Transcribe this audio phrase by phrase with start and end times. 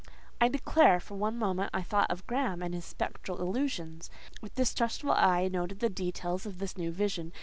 [0.41, 4.09] I declare, for one moment I thought of Graham and his spectral illusions.
[4.41, 7.31] With distrustful eye I noted the details of this new vision.